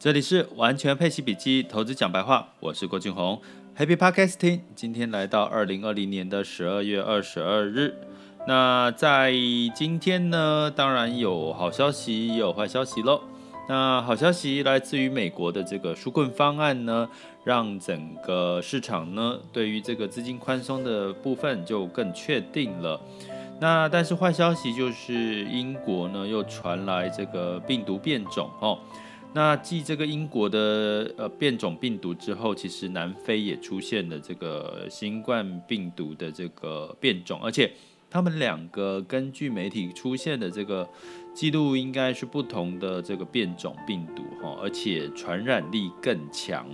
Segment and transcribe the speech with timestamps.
[0.00, 3.42] 这里是完全配息笔记投资讲白话，我是郭俊宏
[3.76, 4.60] ，Happy Podcasting。
[4.76, 7.96] 今天来到二零二零年的十二月二十二日。
[8.46, 9.32] 那在
[9.74, 13.20] 今天呢，当然有好消息，也有坏消息喽。
[13.68, 17.08] 那好消息来自于美国的这个纾困方案呢，
[17.42, 23.00] 让整个市场呢对于这个资金宽松的部分就更确定了。
[23.60, 28.78] 那但是坏消息就是英国呢又传来这个病毒变种哦。
[29.34, 37.70] 那继这个英国的呃变种病毒之后，其实南非也出现了这个新冠病毒的这个变种，而且
[38.10, 40.88] 他们两个根据媒体出现的这个
[41.34, 46.66] 记录，应该是不同的这个变种病毒哈，而且传染力更强。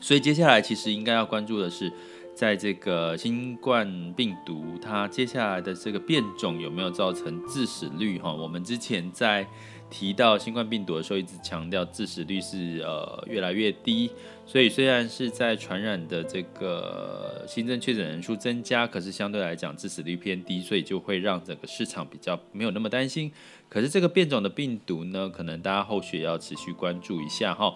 [0.00, 1.92] 所以接下来其实应该要关注的是，
[2.34, 8.32] 在这个新冠病毒它接下来的这个变种有没有造成致死率哈？
[8.32, 9.46] 我们之前在
[9.88, 14.10] 提到新冠病毒的时候，一直强调致死率是呃越来越低，
[14.44, 23.30] 所以虽然是在传染的这个新增确诊人数增加，可是相对来讲致死率偏低，所以就会让整个市场比较没有那么担心。
[23.68, 27.74] 可是这个变种的病毒呢，可能大家后续也要持续关注一下哈。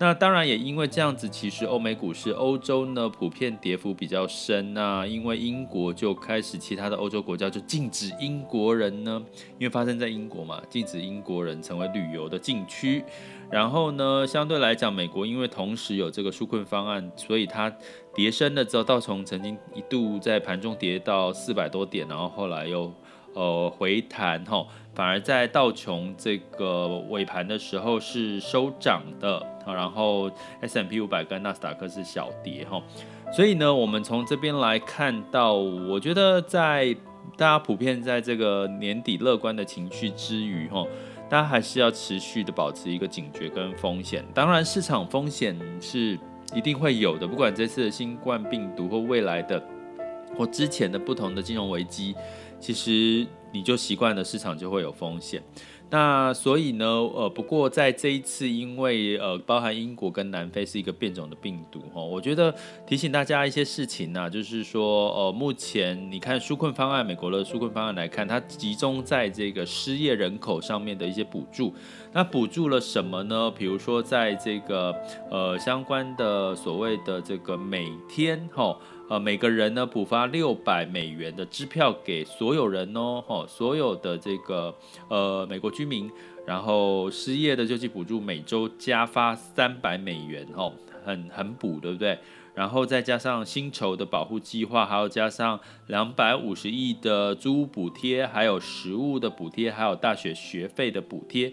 [0.00, 5.04] 那当然也因为这样子，其实欧美股市、欧洲呢普遍跌幅比较深啊。
[5.04, 9.20] 因为英国就开始，其他的欧洲国家就禁止英国人呢，
[9.58, 13.02] 因为发生在英国嘛，禁止英国人成为旅游的禁区。
[13.50, 17.68] 然后呢，相对来讲，美国因为同时有这个纾困方案，所以它
[18.14, 22.92] 跌深了之后，道琼曾经一度在盘中跌到四百多点，然后后来又。
[23.34, 30.28] 呃，回弹哈，反而在道琼这个尾盘的时候是收涨的，然后
[30.60, 32.82] S M P 五百跟纳斯达克是小跌哈，
[33.32, 36.92] 所以呢，我们从这边来看到，我觉得在
[37.36, 40.84] 大家普遍在这个年底乐观的情绪之余哈，
[41.28, 46.18] 大家还是要持续的保持一个警觉跟风险，当然市场风险是
[46.54, 49.62] 一定会有的，不管这次的新冠病毒或未来的
[50.36, 52.16] 或之前的不同的金融危机。
[52.60, 55.42] 其实你就习惯了，市场就会有风险。
[55.90, 62.54] 那所以呢，呃，不过在这一次，因为呃，包含英国跟南非是一个变种的病毒哈，我觉得
[62.86, 71.72] 提醒大家一些事情呢，就是说，呃，目前你看纾困方案，美国的纾困方案来看，它集中在这个失业人口上面的一些补助。
[72.12, 73.50] 那补助了什么呢？
[73.56, 74.94] 比如说，在这个
[75.30, 78.78] 呃相关的所谓的这个每天哈。
[79.08, 84.74] 呃，每个人呢补发六百美元的支票给所有人哦，吼，所有的这个
[85.08, 86.10] 呃美国居民，
[86.46, 90.72] 然后失业的救济补助每周加发三百美元，哦，
[91.04, 92.18] 很很补，对不对？
[92.54, 101.50] 然后再加上薪酬的保护计划，还有加上两百五十亿的租屋补贴，还有食物的补贴，还有大学学费的补贴。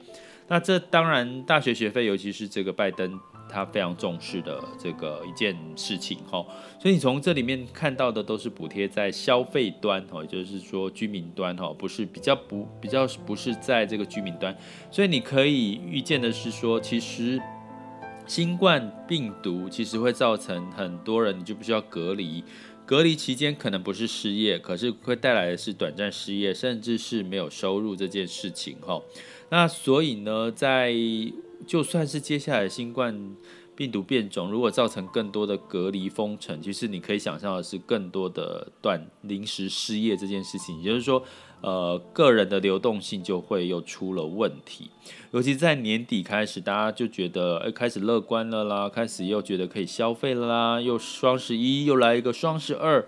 [0.48, 3.18] 那这当然大学学费，尤其是这个拜登。
[3.48, 6.46] 他非常重视的这个一件事情哈，
[6.80, 14.56] 所以你从这里面看到的都是补贴在消费端哈，也就是说居民端哈，不是比较不比较不是在这个居民端，
[14.92, 17.40] 所以你可以预见的是说，其实
[18.28, 22.44] 新冠病毒其实会造成很多人你就不需要隔离，
[22.86, 29.02] 隔离期间可能不是失业，可是会带来的是短暂失业，甚至是没有收入这件事情哈。
[29.50, 30.92] 那所以呢，在
[31.66, 33.36] 就算是接下来新冠
[33.76, 41.22] 病毒变种，如果造成更多的隔离封城，其实你可以想象的是更多的断临时失业这件事情，也就是说，
[41.62, 44.90] 呃，个人的流动性就会又出了问题。
[45.32, 53.06] 尤其在年底开始，大家就觉得，哎，开始乐观了啦，开始又觉得可以消费了啦，又双十一又来一个双十二。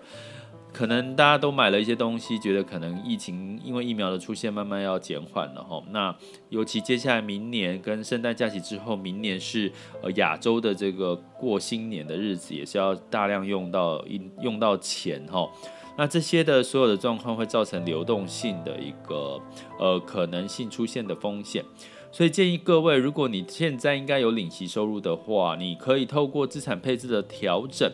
[0.72, 5.82] 可能大家都买了一些东西，觉得可能疫情因为疫苗的出现慢慢要减缓了哈。
[5.90, 6.14] 那
[6.50, 15.50] 尤其接下来明年跟圣诞假期之后，明年是呃亚洲的这个过新年的日子，也是要大量用到用用到钱哈。
[15.96, 19.40] 那这些的所有的状况会造成流动性的一个
[19.80, 21.64] 呃可能性出现的风险，
[22.12, 27.90] 所以建议各位，如果你现在应该有领息收入的话，你可以透过资产配置的调整。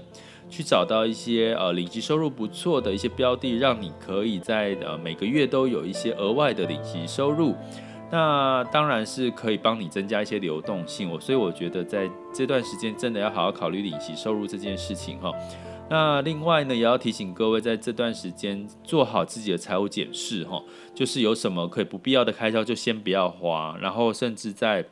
[0.54, 7.56] 去找到一些呃领息收入不错的一些标的，让你可以在呃每个月都有一些额外的领息收入，
[8.12, 11.10] 那当然是可以帮你增加一些流动性。
[11.10, 15.32] 我所以我觉得在这段时间真的要好好考虑领息收入这件事情哈。
[15.90, 20.62] 那另外呢，也要提醒各位在这段时间做好自己的财务检视哈，
[20.94, 24.84] 就是有什么可以不必要的开销就先不要花，然后甚至在。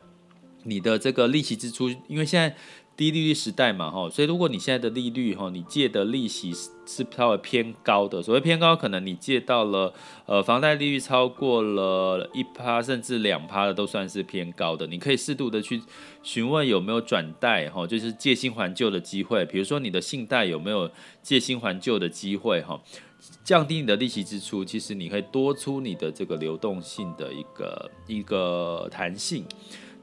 [0.64, 2.54] 你的这个利息支出，因为现在
[2.94, 6.52] 低利率时代嘛，哈，所以如果你现在的利率，哈，你借的利息
[6.86, 9.92] 是稍微偏高的，所谓偏高，可能你借到了，
[10.26, 14.86] 呃，房贷利率超过了一趴甚至两趴的，都算是偏高的。
[14.86, 15.82] 你可以适度的去
[16.22, 19.44] 询问有没有转贷，哈，就是借新还旧的机会。
[19.46, 20.90] 比如说你的信贷有没有
[21.22, 22.78] 借新还旧的机会，哈，
[23.42, 29.46] 降低你的利息支出，其实你可以多出你的这个流动性的一个一个弹性。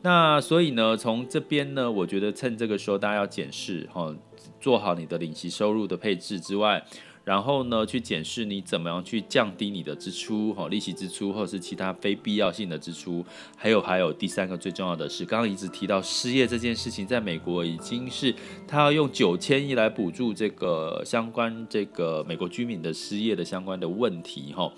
[0.01, 4.15] 那所以呢，从这边呢，我觉得趁这个时候大家要检视哈，
[4.61, 6.83] 做好你的领息收入的配置之外，
[7.23, 13.23] 然后呢，去检视你怎么样去降低你的支出哈，利息支出或者是其他非必要性的支出，
[13.55, 18.33] 还有还有第三个最重要的是，刚刚一直提到失业这件事情，在美国已经是
[18.67, 24.71] 他要用九千亿来补助这个相关这个美国居民的失业的相关的问题哈。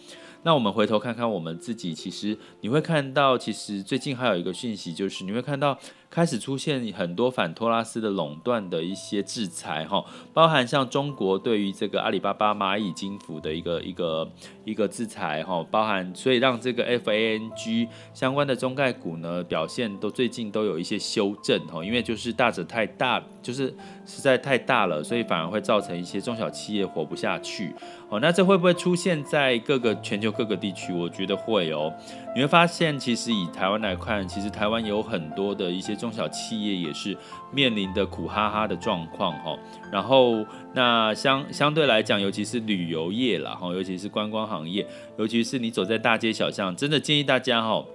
[0.43, 5.77] 那我们回头看看我们自己，其实你会看到，其实最近还有一个讯息，就是你会看到。
[6.11, 10.03] 开始出现很多反托拉斯的垄断的一些制裁，哈，
[10.33, 14.29] 包含像中国对于这个阿里巴巴、蚂蚁金服的一个一个
[14.65, 23.73] 一个制裁，哈，包含所以让这个 FANG 相关的中概股呢表现都最近都有一些修正，哈，因为就是大者太大，就是
[24.05, 27.73] 实在太大了，所以反而会造成一些中小企业活不下去，
[28.09, 30.91] 哦，那这会不会出现在各个全球各个地区？
[30.91, 31.89] 我觉得会哦，
[32.35, 35.97] 你会发现其实以台湾来看，其实台湾有很多的一些。
[36.01, 37.15] 中小企业也是
[37.53, 39.55] 面临的苦哈哈的状况哈，
[39.91, 40.43] 然后
[40.73, 44.83] 那相相对来讲，尤其是旅游业啦哈，尤其是观光行业，
[45.19, 47.85] 尤其是你走在大街小巷，真的建议大家哈，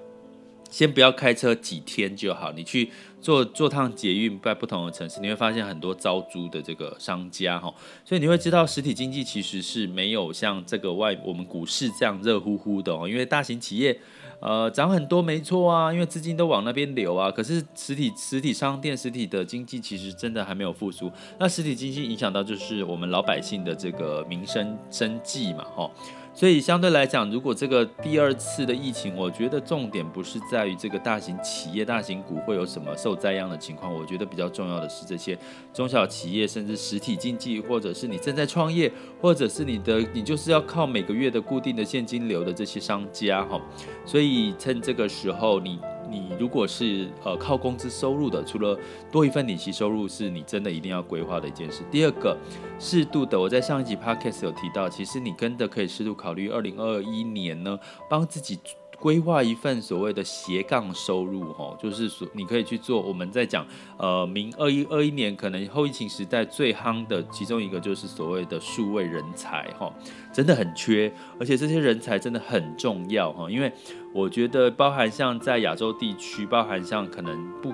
[0.71, 2.89] 先不要开车几天就好，你去
[3.21, 7.75] 坐坐趟捷运，在不同的城市，你会发现很多招租的这个商家哈，
[8.05, 13.99] 所以你会知道实体经济其实是没有像这个外我们股市这样热乎乎的哦，因为大型企业。
[14.41, 17.31] 呃，涨很多没错啊，因为资金都往那边流啊。
[17.31, 21.11] 可是实体实体商店、实体的经济其实真的还没有复苏。
[21.39, 25.91] 那实体经济影响到就是我们老百姓的这个民生生计嘛，吼。
[26.37, 33.91] 所以相对来讲，如果这个第二次的疫情，我觉得重点不是在于这个大型企业、大型股会有什么受灾殃的情况。
[33.91, 35.37] 我觉得比较重要的是这些
[35.73, 43.59] 中小企业，甚至实体经济，或者是你正在创业，或者是你的你就是要靠每个月的固定的现金流的这些商家，哈。
[44.05, 45.81] 所以趁这个时候你。
[46.11, 48.79] 你如果是呃靠工资收入的，除了
[49.11, 51.83] 多一份利息收入，是你真的一定要规划的一件事。
[51.91, 52.37] 第二个，
[52.79, 58.59] 适度的，我在上一集 podcast 有提到，其实你真的可以适度考虑，二零二一年呢，帮自己。
[58.99, 63.01] 规划一份所谓的斜杠收入，哈，就是说你可以去做。
[63.01, 63.67] 我们在讲，
[63.99, 69.93] 呃，明二一二一年可能后疫情时代最夯的其中一个就是所谓的数位人才，哈，
[70.33, 73.71] 真的很缺，而且这些人才真的很重要，哈，因为
[74.13, 77.73] 我觉得包含像在亚洲地区，包含像可能不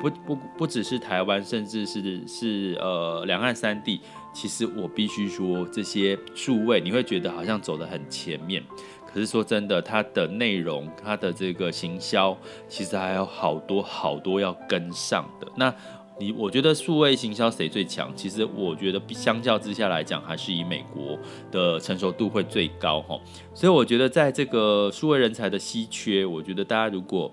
[0.00, 4.00] 不不不只是台湾，甚至是是呃两岸三地，
[4.32, 8.62] 其实我必须说这些数位，你会觉得好像走得很前面。
[9.12, 12.36] 可是说真的，它的内容、它的这个行销，
[12.68, 15.46] 其实还有好多好多要跟上的。
[15.56, 15.74] 那
[16.18, 18.10] 你，我觉得数位行销谁最强？
[18.14, 21.18] 其实我觉得相较之下来讲，还是以美国
[21.50, 23.18] 的成熟度会最高哈。
[23.54, 27.32] 所以我觉得在这个数位人才的稀缺，我觉得大家如果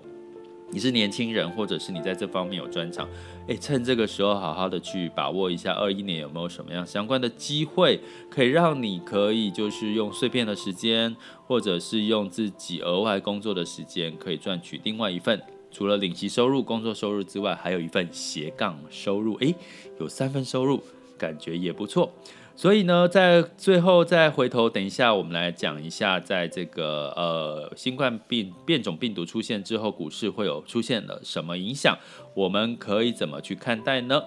[0.72, 3.08] 你是年轻人，或者是你在这方面有专长，
[3.48, 8.00] 诶，趁这个时候好好的去把握一下，二一年有没有什么样相关的机会，
[8.30, 11.14] 可以让你可以就是用碎片的时间，
[11.46, 19.54] 或者是用自己额外工作的时间，可以赚取另外一份除了领息收入、工作收入之外，还有一份斜杠收入，诶，
[19.98, 20.80] 有三份收入，
[21.18, 22.12] 感觉也不错。
[22.60, 31.96] 所以呢，在最后再回头，等一下我们来讲一下，在这个呃新冠病变种病毒出现之后，股市会有出现了什么影响？
[32.34, 34.22] 我们可以怎么去看待呢？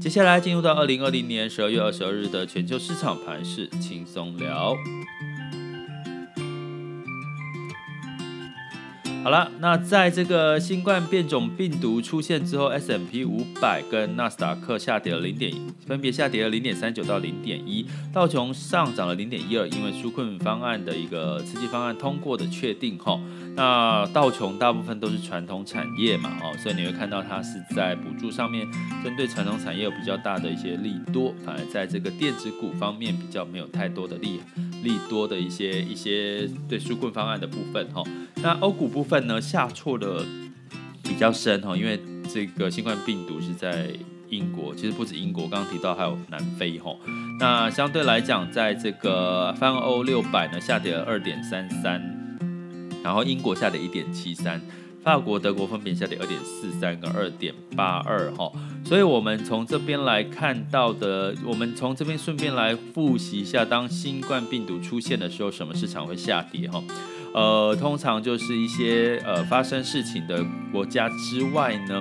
[0.00, 4.74] 接下来进入到二零二零年十二月二十二日的全球市场盘势轻松聊。
[9.26, 15.52] 好了，那在这个新冠变种病毒出现之后，S M P 五百跟纳斯达克下跌了零点，
[15.84, 23.20] 分别下跌了零点三九到零点一，道琼上涨了零点一二，因为纾困方案的一个刺激方案通过的确定哈。
[23.56, 28.64] 那道琼大部分都是传统产业嘛，哦，所以你会看到它是在补助上面
[29.02, 34.38] 针对传统产业有比较大的一些利多，反而在这个电子股方面比较没有太多的利
[34.86, 38.02] 利多的一些一些对纾困方案的部分哈。
[38.36, 39.16] 那欧股部分。
[39.26, 40.24] 呢下挫的
[41.02, 41.98] 比较深哈，因为
[42.32, 43.88] 这个新冠病毒是在
[44.28, 46.94] 英国，其实不止英国，刚刚提到还有南非哈。
[47.40, 52.00] 那相对来讲，在这个泛欧六百呢下跌了二点三三，
[53.02, 54.60] 然后英国下跌一点七三。
[55.06, 58.50] 法国、德国分别下跌二点四三跟二点八二哈。
[58.84, 66.82] 所以，我们从这边来看到的，我们从这边顺便来复习一下，当新冠病毒出现的时候，什么市场会下跌哈？
[67.32, 72.00] 呃，通常就是一些呃发生事情的国家之外呢，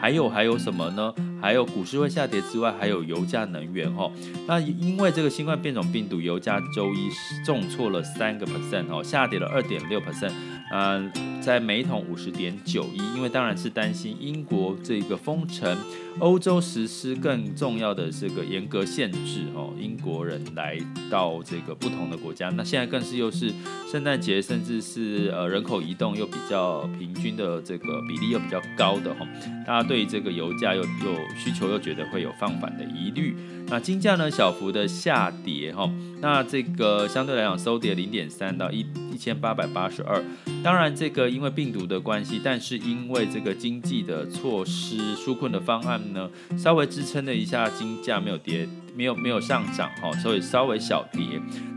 [0.00, 1.12] 还有还有什么呢？
[1.42, 4.08] 还有股市会下跌之外，还有油价、能源哈。
[4.46, 7.10] 那因为这个新冠变种病毒，油价周一
[7.44, 10.30] 重挫了三个 percent 哦，下跌了二点六 percent。
[10.76, 15.78] 嗯，在每桶五十点九一，因为当然是担心英国这个封城，
[16.20, 20.78] 欧洲实施更重要的这个严格限制哦，英国人来
[21.10, 23.52] 到这个不同的国家，那现在更是又是
[23.90, 29.26] 圣诞节，甚至是呃人口移动又比较平均的这个比例又比较高的哈，
[29.66, 35.90] 大家对这个油价又又需求又觉得会有放缓的疑虑，那金价呢小幅的下跌哈，
[36.20, 40.22] 那这个相对来讲收跌零点三到一一千八百八十二。
[40.62, 51.22] 当然，这个因为病毒的关系，但是因为这个经济的措施纾困的方案呢，稍微支撑了一下金价没有跌，没有没有上涨哈，所以稍微小跌。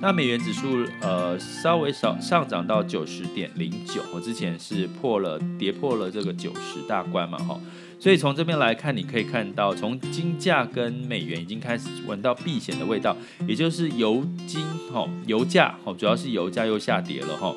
[0.01, 7.59] 那美元指数呃稍微少上涨到九十点零九，我之前是破了跌破了这个九十大关嘛哈，
[7.99, 13.15] 所以从这边来看，你可以看到从金价跟美元已经开始闻到避险的味道，
[13.47, 17.55] 也就是油金哈油价哈主要是油价又下跌了哈。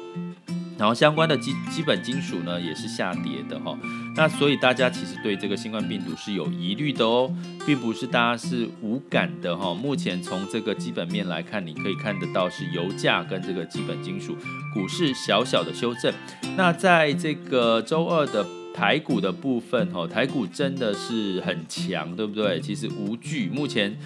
[0.80, 3.78] 然后相关的基基本金属呢也是下跌的哈，
[4.16, 7.30] 那所以大家其实对这个新冠病毒是有疑虑的哦，
[7.66, 9.74] 并不是大家是无感的哈。
[9.74, 14.34] 目前从这个基本面来看，你可以看得到是油价跟这个基本金属
[14.72, 16.10] 股市小小的修正。
[16.56, 22.58] 那在这个周二的台股的部分哈，台股真的是很强，对不对？
[22.58, 23.98] 其实无惧，目前。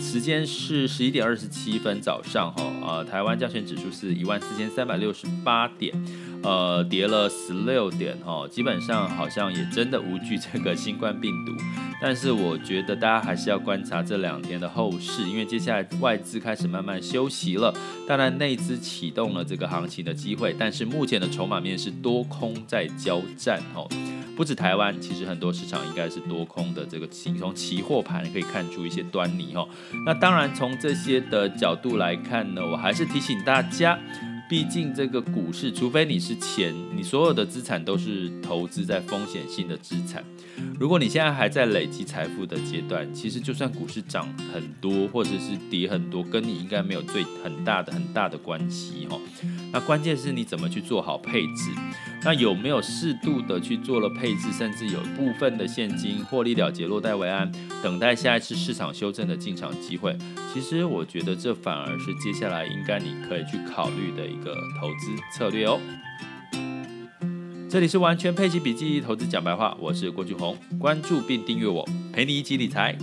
[0.00, 5.92] 时间是十一点二十七分早上哈，呃，台湾加权指数是一万四千三百六十八点，
[6.42, 11.52] 呃，跌了十六点哈，基本上好像也真的无惧这个新冠病毒，
[12.00, 17.74] 但是我觉得大家还是要观察这两天的后市，因为接下来外资开始慢慢休息了，
[18.06, 23.86] 当然内资启动了这个行情的机会，但是目前的筹码面是多空在交战哈。
[24.38, 26.86] 不止台湾，其实很多市场应该是多空的。
[26.86, 29.66] 这个从期货盘可以看出一些端倪哈。
[30.06, 33.98] 那当然，从这些的角度来看呢，我还是提醒大家，
[34.48, 40.24] 毕竟这个股市，除非你是钱，你所有的资产都是投资在风险性的资产。
[40.78, 49.18] 如果你现在还在累积财富的阶段，其实就算股市涨很多，或者是跌很多，跟你应该没有最很大的很大的关系哈。
[49.72, 51.72] 那关键是你怎么去做好配置。
[52.24, 57.50] 那有没有适度的去做了配置，甚至有部分的现金获利了结，落袋为安，
[57.82, 60.16] 等待下一次市场修正的进场机会？
[60.52, 65.80] 其实我觉得这反而是接下来应该你可以去考虑的一个投资策略哦。
[67.70, 72.96] 这里是完全配齐笔记投资讲白话，我是郭俊宏，关注并订阅我，陪你一起理财。